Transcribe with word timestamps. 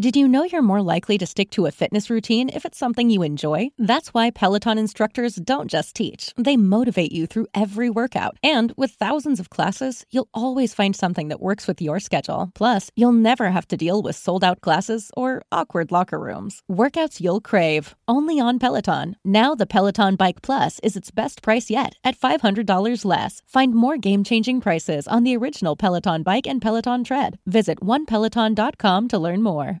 Did 0.00 0.14
you 0.14 0.28
know 0.28 0.44
you're 0.44 0.62
more 0.62 0.80
likely 0.80 1.18
to 1.18 1.26
stick 1.26 1.50
to 1.50 1.66
a 1.66 1.72
fitness 1.72 2.08
routine 2.08 2.50
if 2.50 2.64
it's 2.64 2.78
something 2.78 3.10
you 3.10 3.24
enjoy? 3.24 3.72
That's 3.78 4.14
why 4.14 4.30
Peloton 4.30 4.78
instructors 4.78 5.34
don't 5.34 5.68
just 5.68 5.96
teach, 5.96 6.32
they 6.36 6.56
motivate 6.56 7.10
you 7.10 7.26
through 7.26 7.48
every 7.52 7.90
workout. 7.90 8.36
And 8.40 8.72
with 8.76 8.92
thousands 8.92 9.40
of 9.40 9.50
classes, 9.50 10.06
you'll 10.12 10.28
always 10.32 10.72
find 10.72 10.94
something 10.94 11.30
that 11.30 11.40
works 11.40 11.66
with 11.66 11.82
your 11.82 11.98
schedule. 11.98 12.52
Plus, 12.54 12.92
you'll 12.94 13.10
never 13.10 13.50
have 13.50 13.66
to 13.68 13.76
deal 13.76 14.00
with 14.00 14.14
sold 14.14 14.44
out 14.44 14.60
classes 14.60 15.10
or 15.16 15.42
awkward 15.50 15.90
locker 15.90 16.20
rooms. 16.20 16.62
Workouts 16.70 17.20
you'll 17.20 17.40
crave, 17.40 17.96
only 18.06 18.38
on 18.38 18.60
Peloton. 18.60 19.16
Now, 19.24 19.56
the 19.56 19.66
Peloton 19.66 20.14
Bike 20.14 20.42
Plus 20.42 20.78
is 20.84 20.94
its 20.94 21.10
best 21.10 21.42
price 21.42 21.70
yet 21.70 21.94
at 22.04 22.16
$500 22.16 23.04
less. 23.04 23.42
Find 23.48 23.74
more 23.74 23.96
game 23.96 24.22
changing 24.22 24.60
prices 24.60 25.08
on 25.08 25.24
the 25.24 25.36
original 25.36 25.74
Peloton 25.74 26.22
Bike 26.22 26.46
and 26.46 26.62
Peloton 26.62 27.02
Tread. 27.02 27.40
Visit 27.46 27.80
onepeloton.com 27.80 29.08
to 29.08 29.18
learn 29.18 29.42
more. 29.42 29.80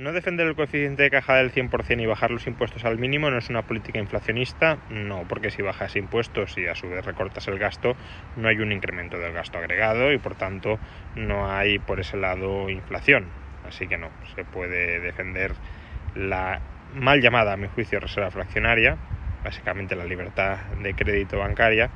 No 0.00 0.14
defender 0.14 0.46
el 0.46 0.56
coeficiente 0.56 1.02
de 1.02 1.10
caja 1.10 1.34
del 1.34 1.52
100% 1.52 2.00
y 2.00 2.06
bajar 2.06 2.30
los 2.30 2.46
impuestos 2.46 2.86
al 2.86 2.96
mínimo 2.96 3.30
no 3.30 3.36
es 3.36 3.50
una 3.50 3.66
política 3.66 3.98
inflacionista, 3.98 4.78
no, 4.88 5.28
porque 5.28 5.50
si 5.50 5.60
bajas 5.60 5.94
impuestos 5.94 6.56
y 6.56 6.66
a 6.66 6.74
su 6.74 6.88
vez 6.88 7.04
recortas 7.04 7.46
el 7.48 7.58
gasto, 7.58 7.94
no 8.36 8.48
hay 8.48 8.60
un 8.60 8.72
incremento 8.72 9.18
del 9.18 9.34
gasto 9.34 9.58
agregado 9.58 10.10
y 10.10 10.16
por 10.16 10.36
tanto 10.36 10.78
no 11.16 11.52
hay 11.52 11.78
por 11.78 12.00
ese 12.00 12.16
lado 12.16 12.70
inflación. 12.70 13.26
Así 13.68 13.88
que 13.88 13.98
no, 13.98 14.08
se 14.34 14.46
puede 14.46 15.00
defender 15.00 15.52
la 16.14 16.62
mal 16.94 17.20
llamada, 17.20 17.52
a 17.52 17.58
mi 17.58 17.68
juicio, 17.68 18.00
reserva 18.00 18.30
fraccionaria, 18.30 18.96
básicamente 19.44 19.96
la 19.96 20.06
libertad 20.06 20.60
de 20.82 20.94
crédito 20.94 21.38
bancaria, 21.38 21.90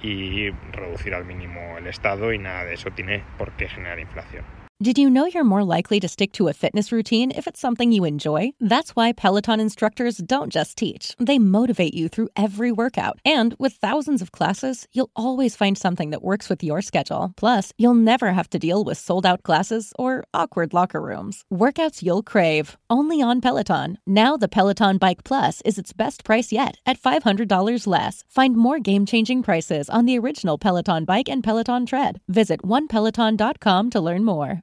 y 0.00 0.48
reducir 0.72 1.14
al 1.14 1.26
mínimo 1.26 1.76
el 1.76 1.88
Estado 1.88 2.32
y 2.32 2.38
nada 2.38 2.64
de 2.64 2.72
eso 2.72 2.90
tiene 2.92 3.22
por 3.36 3.52
qué 3.52 3.68
generar 3.68 3.98
inflación. 3.98 4.63
Did 4.84 4.98
you 4.98 5.08
know 5.08 5.24
you're 5.24 5.44
more 5.44 5.64
likely 5.64 5.98
to 6.00 6.08
stick 6.08 6.32
to 6.32 6.48
a 6.48 6.52
fitness 6.52 6.92
routine 6.92 7.30
if 7.30 7.46
it's 7.46 7.58
something 7.58 7.90
you 7.90 8.04
enjoy? 8.04 8.50
That's 8.60 8.90
why 8.90 9.12
Peloton 9.12 9.58
instructors 9.58 10.18
don't 10.18 10.52
just 10.52 10.76
teach, 10.76 11.14
they 11.18 11.38
motivate 11.38 11.94
you 11.94 12.06
through 12.10 12.28
every 12.36 12.70
workout. 12.70 13.18
And 13.24 13.56
with 13.58 13.80
thousands 13.80 14.20
of 14.20 14.32
classes, 14.32 14.86
you'll 14.92 15.10
always 15.16 15.56
find 15.56 15.78
something 15.78 16.10
that 16.10 16.22
works 16.22 16.50
with 16.50 16.62
your 16.62 16.82
schedule. 16.82 17.32
Plus, 17.34 17.72
you'll 17.78 17.94
never 17.94 18.32
have 18.32 18.50
to 18.50 18.58
deal 18.58 18.84
with 18.84 18.98
sold 18.98 19.24
out 19.24 19.42
classes 19.42 19.94
or 19.98 20.22
awkward 20.34 20.74
locker 20.74 21.00
rooms. 21.00 21.46
Workouts 21.50 22.02
you'll 22.02 22.22
crave, 22.22 22.76
only 22.90 23.22
on 23.22 23.40
Peloton. 23.40 23.96
Now, 24.06 24.36
the 24.36 24.48
Peloton 24.48 24.98
Bike 24.98 25.24
Plus 25.24 25.62
is 25.62 25.78
its 25.78 25.94
best 25.94 26.24
price 26.24 26.52
yet 26.52 26.76
at 26.84 27.00
$500 27.00 27.86
less. 27.86 28.22
Find 28.28 28.54
more 28.54 28.78
game 28.80 29.06
changing 29.06 29.42
prices 29.42 29.88
on 29.88 30.04
the 30.04 30.18
original 30.18 30.58
Peloton 30.58 31.06
Bike 31.06 31.30
and 31.30 31.42
Peloton 31.42 31.86
Tread. 31.86 32.20
Visit 32.28 32.60
onepeloton.com 32.60 33.88
to 33.88 34.00
learn 34.02 34.24
more. 34.26 34.62